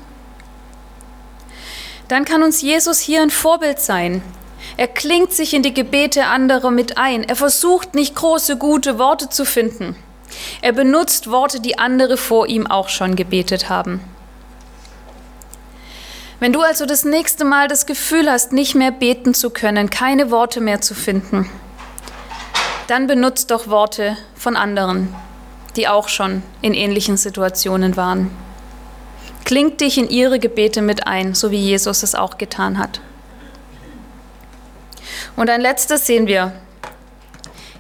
Dann 2.09 2.25
kann 2.25 2.43
uns 2.43 2.61
Jesus 2.61 3.01
hier 3.01 3.23
ein 3.23 3.31
Vorbild 3.31 3.81
sein. 3.81 4.23
Er 4.77 4.89
klingt 4.89 5.33
sich 5.33 5.55
in 5.55 5.63
die 5.63 5.73
Gebete 5.73 6.27
anderer 6.27 6.71
mit 6.71 6.99
ein. 6.99 7.25
Er 7.25 7.37
versucht 7.37 7.95
nicht 7.95 8.15
große, 8.15 8.59
gute 8.59 8.99
Worte 8.99 9.31
zu 9.31 9.45
finden. 9.45 9.97
Er 10.61 10.73
benutzt 10.73 11.31
Worte, 11.31 11.61
die 11.61 11.79
andere 11.79 12.17
vor 12.17 12.47
ihm 12.47 12.67
auch 12.67 12.89
schon 12.91 13.17
gebetet 13.17 13.71
haben. 13.71 14.01
Wenn 16.39 16.53
du 16.53 16.61
also 16.61 16.85
das 16.85 17.05
nächste 17.05 17.45
Mal 17.45 17.67
das 17.67 17.87
Gefühl 17.87 18.31
hast, 18.31 18.53
nicht 18.53 18.75
mehr 18.75 18.91
beten 18.91 19.33
zu 19.33 19.51
können, 19.51 19.89
keine 19.89 20.31
Worte 20.31 20.61
mehr 20.61 20.83
zu 20.83 20.95
finden, 20.95 21.49
dann 22.89 23.07
benutzt 23.07 23.51
doch 23.51 23.69
Worte 23.69 24.19
von 24.35 24.55
anderen, 24.55 25.15
die 25.77 25.89
auch 25.89 26.09
schon 26.09 26.43
in 26.61 26.75
ähnlichen 26.75 27.17
Situationen 27.17 27.97
waren. 27.97 28.31
Klingt 29.45 29.81
dich 29.81 29.97
in 29.97 30.11
ihre 30.11 30.39
Gebete 30.39 30.83
mit 30.83 31.07
ein, 31.07 31.35
so 31.35 31.51
wie 31.51 31.59
Jesus 31.59 32.03
es 32.03 32.15
auch 32.15 32.37
getan 32.37 32.79
hat. 32.79 33.01
Und 35.37 35.49
ein 35.49 35.61
letztes 35.61 36.07
sehen 36.07 36.27
wir. 36.27 36.53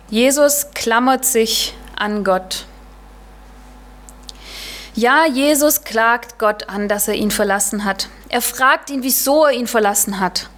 Jesus 0.08 0.68
klammert 0.74 1.24
sich 1.24 1.74
an 1.96 2.24
Gott. 2.24 2.64
Ja, 4.94 5.26
Jesus 5.26 5.82
klagt 5.82 6.38
Gott 6.38 6.68
an, 6.68 6.88
dass 6.88 7.08
er 7.08 7.14
ihn 7.14 7.30
verlassen 7.30 7.84
hat. 7.84 8.08
Er 8.28 8.40
fragt 8.40 8.90
ihn, 8.90 9.02
wieso 9.02 9.44
er 9.44 9.52
ihn 9.52 9.66
verlassen 9.66 10.20
hat. 10.20 10.48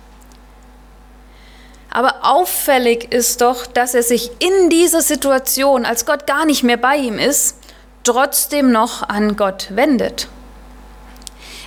Aber 1.91 2.17
auffällig 2.23 3.13
ist 3.13 3.41
doch, 3.41 3.67
dass 3.67 3.95
er 3.95 4.03
sich 4.03 4.31
in 4.41 4.71
dieser 4.71 5.01
Situation, 5.01 5.85
als 5.85 6.07
Gott 6.07 6.27
gar 6.27 6.45
nicht 6.45 6.63
mehr 6.63 6.77
bei 6.77 6.97
ihm 6.97 7.19
ist, 7.19 7.57
trotzdem 8.05 8.71
noch 8.71 9.09
an 9.09 9.37
Gott 9.37 9.69
wendet. 9.71 10.29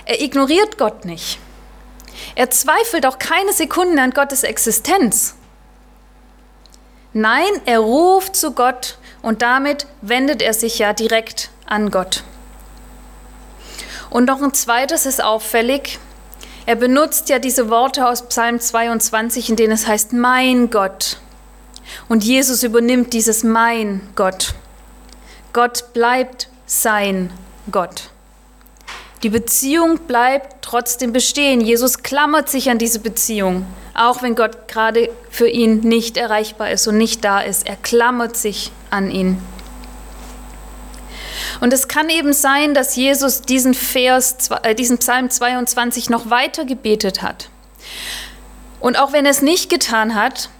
Er 0.04 0.20
ignoriert 0.20 0.78
Gott 0.78 1.04
nicht. 1.04 1.38
Er 2.34 2.50
zweifelt 2.50 3.06
auch 3.06 3.18
keine 3.18 3.52
Sekunde 3.52 4.00
an 4.00 4.10
Gottes 4.10 4.42
Existenz. 4.42 5.34
Nein, 7.12 7.50
er 7.66 7.80
ruft 7.80 8.36
zu 8.36 8.52
Gott 8.52 8.98
und 9.22 9.42
damit 9.42 9.86
wendet 10.00 10.40
er 10.42 10.54
sich 10.54 10.78
ja 10.78 10.92
direkt 10.92 11.50
an 11.66 11.90
Gott. 11.90 12.24
Und 14.12 14.26
noch 14.26 14.42
ein 14.42 14.52
zweites 14.52 15.06
ist 15.06 15.24
auffällig. 15.24 15.98
Er 16.66 16.76
benutzt 16.76 17.30
ja 17.30 17.38
diese 17.38 17.70
Worte 17.70 18.06
aus 18.06 18.28
Psalm 18.28 18.60
22, 18.60 19.48
in 19.48 19.56
denen 19.56 19.72
es 19.72 19.86
heißt, 19.86 20.12
mein 20.12 20.68
Gott. 20.68 21.18
Und 22.10 22.22
Jesus 22.22 22.62
übernimmt 22.62 23.14
dieses 23.14 23.42
mein 23.42 24.02
Gott. 24.14 24.54
Gott 25.54 25.94
bleibt 25.94 26.48
sein 26.66 27.32
Gott. 27.70 28.10
Die 29.22 29.30
Beziehung 29.30 29.98
bleibt 30.06 30.62
trotzdem 30.62 31.14
bestehen. 31.14 31.62
Jesus 31.62 32.02
klammert 32.02 32.50
sich 32.50 32.68
an 32.68 32.76
diese 32.76 32.98
Beziehung, 32.98 33.64
auch 33.94 34.22
wenn 34.22 34.34
Gott 34.34 34.68
gerade 34.68 35.08
für 35.30 35.48
ihn 35.48 35.80
nicht 35.80 36.18
erreichbar 36.18 36.70
ist 36.70 36.86
und 36.86 36.98
nicht 36.98 37.24
da 37.24 37.40
ist. 37.40 37.66
Er 37.66 37.76
klammert 37.76 38.36
sich 38.36 38.72
an 38.90 39.10
ihn. 39.10 39.38
Und 41.60 41.72
es 41.72 41.88
kann 41.88 42.08
eben 42.08 42.32
sein, 42.32 42.74
dass 42.74 42.96
Jesus 42.96 43.42
diesen 43.42 43.74
Vers, 43.74 44.50
äh, 44.62 44.74
diesen 44.74 44.98
Psalm 44.98 45.30
22 45.30 46.10
noch 46.10 46.30
weiter 46.30 46.64
gebetet 46.64 47.22
hat. 47.22 47.48
Und 48.80 48.98
auch 48.98 49.12
wenn 49.12 49.24
er 49.24 49.30
es 49.30 49.42
nicht 49.42 49.70
getan 49.70 50.14
hat, 50.14 50.50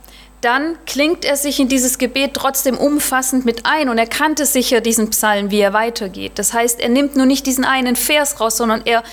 dann 0.42 0.76
klingt 0.86 1.24
er 1.24 1.36
sich 1.36 1.60
in 1.60 1.68
dieses 1.68 1.98
Gebet 1.98 2.34
trotzdem 2.34 2.76
umfassend 2.76 3.44
mit 3.44 3.64
ein 3.64 3.88
und 3.88 3.96
er 3.96 4.08
kannte 4.08 4.44
sicher 4.44 4.80
diesen 4.80 5.10
Psalm, 5.10 5.50
wie 5.52 5.60
er 5.60 5.72
weitergeht. 5.72 6.32
Das 6.34 6.52
heißt, 6.52 6.80
er 6.80 6.88
nimmt 6.88 7.16
nur 7.16 7.26
nicht 7.26 7.46
diesen 7.46 7.64
einen 7.64 7.94
Vers 7.94 8.40
raus, 8.40 8.56
sondern 8.56 8.82
er 8.84 9.04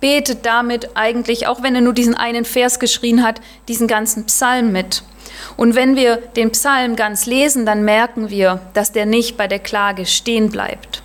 betet 0.00 0.44
damit 0.44 0.96
eigentlich, 0.96 1.46
auch 1.46 1.62
wenn 1.62 1.74
er 1.74 1.80
nur 1.80 1.94
diesen 1.94 2.14
einen 2.14 2.44
Vers 2.44 2.78
geschrien 2.78 3.22
hat, 3.22 3.40
diesen 3.68 3.86
ganzen 3.86 4.26
Psalm 4.26 4.70
mit. 4.72 5.02
Und 5.56 5.74
wenn 5.74 5.96
wir 5.96 6.16
den 6.16 6.52
Psalm 6.52 6.96
ganz 6.96 7.26
lesen, 7.26 7.66
dann 7.66 7.84
merken 7.84 8.30
wir, 8.30 8.60
dass 8.74 8.92
der 8.92 9.06
nicht 9.06 9.36
bei 9.36 9.46
der 9.46 9.58
Klage 9.58 10.06
stehen 10.06 10.50
bleibt. 10.50 11.02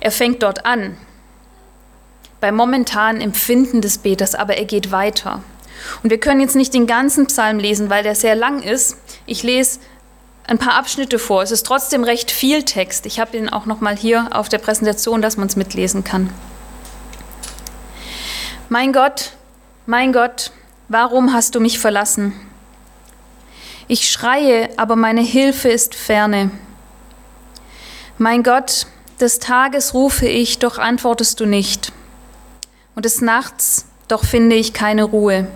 Er 0.00 0.10
fängt 0.10 0.42
dort 0.42 0.66
an, 0.66 0.96
beim 2.40 2.56
momentanen 2.56 3.22
Empfinden 3.22 3.80
des 3.80 3.98
Beters, 3.98 4.34
aber 4.34 4.56
er 4.58 4.66
geht 4.66 4.92
weiter. 4.92 5.42
Und 6.02 6.10
wir 6.10 6.18
können 6.18 6.40
jetzt 6.40 6.56
nicht 6.56 6.74
den 6.74 6.86
ganzen 6.86 7.26
Psalm 7.26 7.58
lesen, 7.58 7.90
weil 7.90 8.02
der 8.02 8.14
sehr 8.14 8.34
lang 8.34 8.62
ist. 8.62 8.96
Ich 9.26 9.42
lese 9.42 9.80
ein 10.46 10.58
paar 10.58 10.74
Abschnitte 10.74 11.18
vor. 11.18 11.42
Es 11.42 11.50
ist 11.50 11.64
trotzdem 11.64 12.04
recht 12.04 12.30
viel 12.30 12.62
Text. 12.62 13.06
Ich 13.06 13.18
habe 13.18 13.36
ihn 13.36 13.48
auch 13.48 13.66
noch 13.66 13.80
mal 13.80 13.96
hier 13.96 14.28
auf 14.32 14.48
der 14.48 14.58
Präsentation, 14.58 15.22
dass 15.22 15.36
man 15.36 15.48
es 15.48 15.56
mitlesen 15.56 16.04
kann. 16.04 16.30
Mein 18.68 18.92
Gott, 18.92 19.32
mein 19.86 20.12
Gott, 20.12 20.52
warum 20.88 21.32
hast 21.32 21.54
du 21.54 21.60
mich 21.60 21.78
verlassen? 21.78 22.32
Ich 23.86 24.10
schreie, 24.10 24.70
aber 24.78 24.96
meine 24.96 25.20
Hilfe 25.20 25.68
ist 25.68 25.94
ferne. 25.94 26.50
Mein 28.16 28.42
Gott, 28.42 28.86
des 29.20 29.38
Tages 29.38 29.94
rufe 29.94 30.26
ich, 30.26 30.58
doch 30.58 30.78
antwortest 30.78 31.40
du 31.40 31.46
nicht. 31.46 31.92
Und 32.94 33.04
des 33.04 33.20
Nachts, 33.20 33.86
doch 34.08 34.24
finde 34.24 34.56
ich 34.56 34.72
keine 34.72 35.04
Ruhe. 35.04 35.48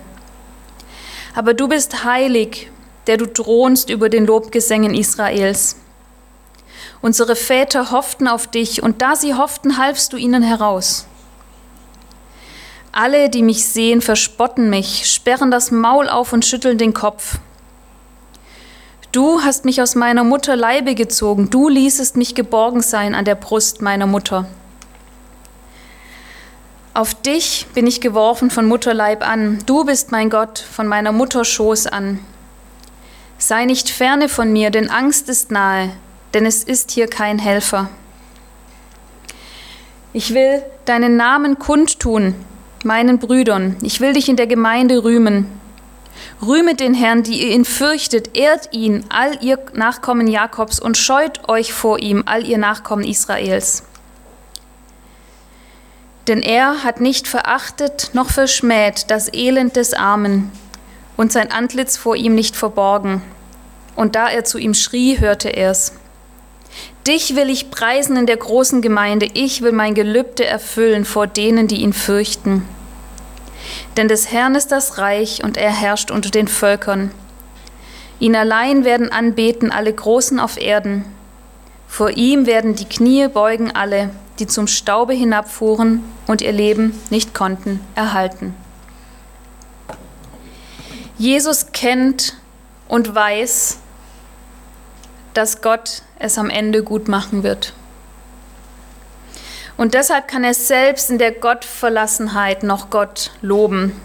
Aber 1.35 1.53
du 1.53 1.67
bist 1.67 2.03
heilig, 2.03 2.69
der 3.07 3.17
du 3.17 3.25
thronst 3.25 3.89
über 3.89 4.09
den 4.09 4.25
Lobgesängen 4.25 4.93
Israels. 4.93 5.77
Unsere 7.01 7.35
Väter 7.35 7.91
hofften 7.91 8.27
auf 8.27 8.47
dich, 8.47 8.83
und 8.83 9.01
da 9.01 9.15
sie 9.15 9.33
hofften, 9.33 9.77
halfst 9.77 10.13
du 10.13 10.17
ihnen 10.17 10.43
heraus. 10.43 11.07
Alle, 12.91 13.29
die 13.29 13.43
mich 13.43 13.65
sehen, 13.65 14.01
verspotten 14.01 14.69
mich, 14.69 15.09
sperren 15.09 15.51
das 15.51 15.71
Maul 15.71 16.09
auf 16.09 16.33
und 16.33 16.45
schütteln 16.45 16.77
den 16.77 16.93
Kopf. 16.93 17.37
Du 19.11 19.41
hast 19.41 19.65
mich 19.65 19.81
aus 19.81 19.95
meiner 19.95 20.23
Mutter 20.23 20.55
Leibe 20.55 20.95
gezogen, 20.95 21.49
du 21.49 21.69
ließest 21.69 22.15
mich 22.15 22.35
geborgen 22.35 22.81
sein 22.81 23.15
an 23.15 23.25
der 23.25 23.35
Brust 23.35 23.81
meiner 23.81 24.07
Mutter. 24.07 24.47
Auf 26.93 27.13
dich 27.13 27.67
bin 27.73 27.87
ich 27.87 28.01
geworfen 28.01 28.49
von 28.49 28.67
Mutterleib 28.67 29.25
an, 29.27 29.59
du 29.65 29.83
bist 29.85 30.11
mein 30.11 30.29
Gott 30.29 30.59
von 30.59 30.87
meiner 30.87 31.11
Mutter 31.11 31.45
Schoß 31.45 31.87
an. 31.87 32.19
Sei 33.37 33.65
nicht 33.65 33.89
ferne 33.89 34.29
von 34.29 34.51
mir, 34.51 34.69
denn 34.69 34.89
Angst 34.89 35.29
ist 35.29 35.49
nahe, 35.49 35.91
denn 36.33 36.45
es 36.45 36.63
ist 36.63 36.91
hier 36.91 37.07
kein 37.07 37.39
Helfer. 37.39 37.89
Ich 40.11 40.33
will 40.33 40.63
deinen 40.85 41.15
Namen 41.15 41.57
kundtun, 41.57 42.35
meinen 42.85 43.19
Brüdern, 43.19 43.77
ich 43.81 44.01
will 44.01 44.13
dich 44.13 44.29
in 44.29 44.35
der 44.35 44.47
Gemeinde 44.47 45.03
rühmen. 45.03 45.47
Rühmet 46.41 46.79
den 46.79 46.93
Herrn, 46.93 47.23
die 47.23 47.41
ihr 47.41 47.53
ihn 47.53 47.65
fürchtet, 47.65 48.37
ehrt 48.37 48.73
ihn, 48.73 49.05
all 49.09 49.43
ihr 49.43 49.59
Nachkommen 49.73 50.27
Jakobs, 50.27 50.79
und 50.79 50.97
scheut 50.97 51.49
euch 51.49 51.73
vor 51.73 51.99
ihm, 51.99 52.23
all 52.25 52.45
ihr 52.45 52.57
Nachkommen 52.57 53.03
Israels. 53.03 53.83
Denn 56.27 56.41
er 56.41 56.83
hat 56.83 57.01
nicht 57.01 57.27
verachtet 57.27 58.11
noch 58.13 58.29
verschmäht 58.29 59.05
das 59.09 59.33
Elend 59.33 59.75
des 59.75 59.93
Armen 59.93 60.51
und 61.17 61.31
sein 61.31 61.51
Antlitz 61.51 61.97
vor 61.97 62.15
ihm 62.15 62.35
nicht 62.35 62.55
verborgen. 62.55 63.21
Und 63.95 64.15
da 64.15 64.29
er 64.29 64.45
zu 64.45 64.57
ihm 64.57 64.73
schrie, 64.73 65.19
hörte 65.19 65.49
er's. 65.49 65.93
Dich 67.09 67.35
will 67.35 67.49
ich 67.49 67.71
preisen 67.71 68.17
in 68.17 68.27
der 68.27 68.37
großen 68.37 68.83
Gemeinde, 68.83 69.27
ich 69.33 69.63
will 69.63 69.71
mein 69.71 69.95
Gelübde 69.95 70.45
erfüllen 70.45 71.05
vor 71.05 71.25
denen, 71.25 71.67
die 71.67 71.81
ihn 71.81 71.91
fürchten. 71.91 72.63
Denn 73.97 74.07
des 74.07 74.31
Herrn 74.31 74.53
ist 74.53 74.71
das 74.71 74.99
Reich 74.99 75.43
und 75.43 75.57
er 75.57 75.71
herrscht 75.71 76.11
unter 76.11 76.29
den 76.29 76.47
Völkern. 76.47 77.09
Ihn 78.19 78.35
allein 78.35 78.85
werden 78.85 79.11
anbeten 79.11 79.71
alle 79.71 79.91
Großen 79.91 80.39
auf 80.39 80.61
Erden. 80.61 81.03
Vor 81.87 82.11
ihm 82.11 82.45
werden 82.45 82.75
die 82.75 82.85
Knie 82.85 83.27
beugen 83.27 83.71
alle, 83.71 84.11
die 84.37 84.45
zum 84.45 84.67
Staube 84.67 85.13
hinabfuhren 85.13 86.03
und 86.27 86.43
ihr 86.43 86.51
Leben 86.51 86.93
nicht 87.09 87.33
konnten 87.33 87.79
erhalten. 87.95 88.53
Jesus 91.17 91.71
kennt 91.71 92.37
und 92.87 93.15
weiß, 93.15 93.79
dass 95.33 95.63
Gott 95.63 96.03
es 96.19 96.37
am 96.37 96.49
Ende 96.49 96.83
gut 96.83 97.07
machen 97.07 97.43
wird. 97.43 97.73
Und 99.77 99.93
deshalb 99.93 100.27
kann 100.27 100.43
er 100.43 100.53
selbst 100.53 101.09
in 101.09 101.17
der 101.17 101.31
Gottverlassenheit 101.31 102.63
noch 102.63 102.89
Gott 102.89 103.31
loben. 103.41 103.99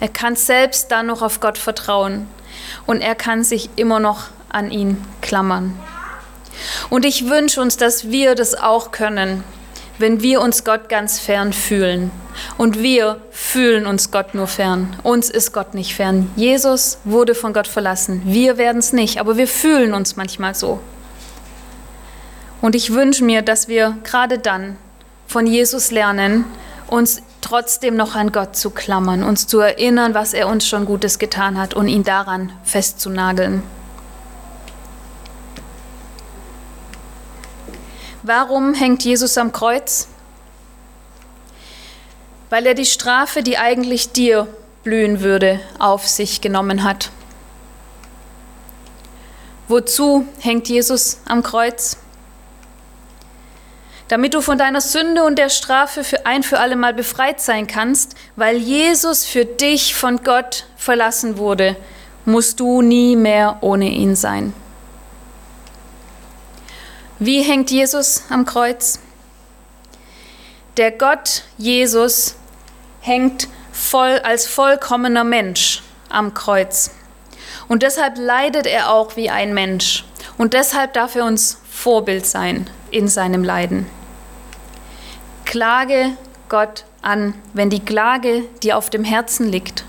Er 0.00 0.08
kann 0.08 0.34
selbst 0.34 0.90
dann 0.90 1.06
noch 1.06 1.20
auf 1.20 1.40
Gott 1.40 1.58
vertrauen 1.58 2.26
und 2.86 3.02
er 3.02 3.14
kann 3.14 3.44
sich 3.44 3.68
immer 3.76 4.00
noch 4.00 4.28
an 4.48 4.70
ihn 4.70 5.04
klammern. 5.20 5.78
Und 6.88 7.04
ich 7.04 7.28
wünsche 7.28 7.60
uns, 7.60 7.76
dass 7.76 8.10
wir 8.10 8.34
das 8.34 8.54
auch 8.54 8.92
können, 8.92 9.44
wenn 9.98 10.22
wir 10.22 10.40
uns 10.40 10.64
Gott 10.64 10.88
ganz 10.88 11.18
fern 11.18 11.52
fühlen. 11.52 12.10
Und 12.56 12.82
wir 12.82 13.20
fühlen 13.30 13.86
uns 13.86 14.10
Gott 14.10 14.34
nur 14.34 14.46
fern. 14.46 14.96
Uns 15.02 15.28
ist 15.28 15.52
Gott 15.52 15.74
nicht 15.74 15.94
fern. 15.94 16.30
Jesus 16.36 16.98
wurde 17.04 17.34
von 17.34 17.52
Gott 17.52 17.66
verlassen. 17.66 18.22
Wir 18.24 18.56
werden 18.56 18.78
es 18.78 18.94
nicht, 18.94 19.20
aber 19.20 19.36
wir 19.36 19.46
fühlen 19.46 19.92
uns 19.92 20.16
manchmal 20.16 20.54
so. 20.54 20.80
Und 22.60 22.74
ich 22.74 22.92
wünsche 22.92 23.24
mir, 23.24 23.42
dass 23.42 23.68
wir 23.68 23.96
gerade 24.04 24.38
dann 24.38 24.76
von 25.26 25.46
Jesus 25.46 25.90
lernen, 25.90 26.44
uns 26.88 27.22
trotzdem 27.40 27.96
noch 27.96 28.14
an 28.14 28.32
Gott 28.32 28.56
zu 28.56 28.70
klammern, 28.70 29.24
uns 29.24 29.46
zu 29.46 29.60
erinnern, 29.60 30.12
was 30.14 30.34
er 30.34 30.48
uns 30.48 30.66
schon 30.66 30.84
Gutes 30.84 31.18
getan 31.18 31.58
hat 31.58 31.72
und 31.72 31.88
ihn 31.88 32.04
daran 32.04 32.52
festzunageln. 32.64 33.62
Warum 38.22 38.74
hängt 38.74 39.02
Jesus 39.02 39.38
am 39.38 39.52
Kreuz? 39.52 40.08
Weil 42.50 42.66
er 42.66 42.74
die 42.74 42.84
Strafe, 42.84 43.42
die 43.42 43.56
eigentlich 43.56 44.12
dir 44.12 44.46
blühen 44.82 45.20
würde, 45.20 45.60
auf 45.78 46.06
sich 46.06 46.40
genommen 46.40 46.82
hat. 46.82 47.10
Wozu 49.68 50.26
hängt 50.40 50.68
Jesus 50.68 51.20
am 51.26 51.42
Kreuz? 51.42 51.96
Damit 54.10 54.34
du 54.34 54.40
von 54.40 54.58
deiner 54.58 54.80
Sünde 54.80 55.22
und 55.22 55.38
der 55.38 55.50
Strafe 55.50 56.02
für 56.02 56.26
ein 56.26 56.42
für 56.42 56.58
alle 56.58 56.74
Mal 56.74 56.92
befreit 56.92 57.40
sein 57.40 57.68
kannst, 57.68 58.16
weil 58.34 58.56
Jesus 58.56 59.24
für 59.24 59.44
dich 59.44 59.94
von 59.94 60.24
Gott 60.24 60.66
verlassen 60.76 61.38
wurde, 61.38 61.76
musst 62.24 62.58
du 62.58 62.82
nie 62.82 63.14
mehr 63.14 63.58
ohne 63.60 63.88
ihn 63.88 64.16
sein. 64.16 64.52
Wie 67.20 67.42
hängt 67.42 67.70
Jesus 67.70 68.24
am 68.30 68.44
Kreuz? 68.44 68.98
Der 70.76 70.90
Gott 70.90 71.44
Jesus 71.56 72.34
hängt 73.02 73.46
voll 73.70 74.18
als 74.24 74.44
vollkommener 74.48 75.22
Mensch 75.22 75.84
am 76.08 76.34
Kreuz. 76.34 76.90
Und 77.68 77.84
deshalb 77.84 78.18
leidet 78.18 78.66
er 78.66 78.90
auch 78.90 79.14
wie 79.14 79.30
ein 79.30 79.54
Mensch. 79.54 80.04
Und 80.36 80.52
deshalb 80.52 80.94
darf 80.94 81.14
er 81.14 81.26
uns 81.26 81.60
Vorbild 81.70 82.26
sein 82.26 82.68
in 82.90 83.06
seinem 83.06 83.44
Leiden. 83.44 83.99
Klage 85.50 86.12
Gott 86.48 86.84
an, 87.02 87.34
wenn 87.54 87.70
die 87.70 87.84
Klage 87.84 88.44
dir 88.62 88.78
auf 88.78 88.88
dem 88.88 89.02
Herzen 89.02 89.48
liegt. 89.48 89.84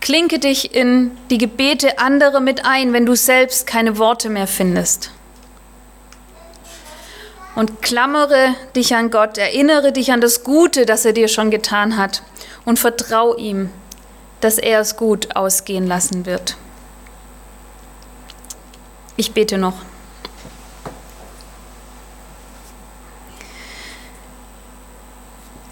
Klinke 0.00 0.40
dich 0.40 0.74
in 0.74 1.16
die 1.30 1.38
Gebete 1.38 2.00
anderer 2.00 2.40
mit 2.40 2.64
ein, 2.64 2.92
wenn 2.92 3.06
du 3.06 3.14
selbst 3.14 3.64
keine 3.64 3.96
Worte 3.96 4.28
mehr 4.28 4.48
findest. 4.48 5.12
Und 7.54 7.80
klammere 7.80 8.56
dich 8.74 8.96
an 8.96 9.12
Gott, 9.12 9.38
erinnere 9.38 9.92
dich 9.92 10.10
an 10.10 10.20
das 10.20 10.42
Gute, 10.42 10.84
das 10.84 11.04
er 11.04 11.12
dir 11.12 11.28
schon 11.28 11.52
getan 11.52 11.96
hat 11.96 12.24
und 12.64 12.80
vertrau 12.80 13.36
ihm, 13.36 13.70
dass 14.40 14.58
er 14.58 14.80
es 14.80 14.96
gut 14.96 15.36
ausgehen 15.36 15.86
lassen 15.86 16.26
wird. 16.26 16.56
Ich 19.16 19.32
bete 19.32 19.58
noch. 19.58 19.76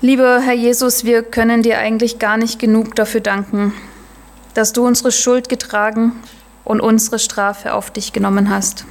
Lieber 0.03 0.41
Herr 0.41 0.53
Jesus, 0.53 1.05
wir 1.05 1.23
können 1.23 1.63
dir 1.63 1.79
eigentlich 1.79 2.19
gar 2.19 2.37
nicht 2.37 2.59
genug 2.59 2.95
dafür 2.97 3.23
danken, 3.23 3.73
dass 4.53 4.75
du 4.75 4.87
unsere 4.87 5.11
Schuld 5.11 5.49
getragen 5.49 6.13
und 6.65 6.81
unsere 6.83 7.19
Strafe 7.19 7.73
auf 7.73 7.91
dich 7.91 8.13
genommen 8.13 8.51
hast. 8.51 8.85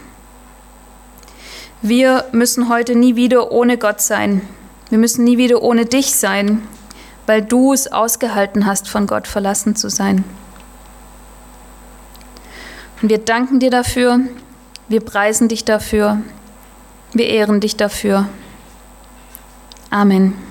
Wir 1.83 2.25
müssen 2.31 2.69
heute 2.69 2.95
nie 2.95 3.15
wieder 3.15 3.51
ohne 3.51 3.77
Gott 3.77 4.01
sein. 4.01 4.41
Wir 4.89 4.97
müssen 4.97 5.23
nie 5.23 5.37
wieder 5.37 5.61
ohne 5.61 5.85
dich 5.85 6.15
sein, 6.15 6.67
weil 7.27 7.43
du 7.43 7.71
es 7.73 7.91
ausgehalten 7.91 8.65
hast, 8.65 8.89
von 8.89 9.05
Gott 9.05 9.27
verlassen 9.27 9.75
zu 9.75 9.89
sein. 9.89 10.23
Und 13.03 13.09
wir 13.09 13.19
danken 13.19 13.59
dir 13.59 13.69
dafür, 13.69 14.21
wir 14.87 15.01
preisen 15.01 15.49
dich 15.49 15.65
dafür, 15.65 16.21
wir 17.13 17.27
ehren 17.27 17.59
dich 17.59 17.75
dafür. 17.75 18.27
Amen. 19.91 20.44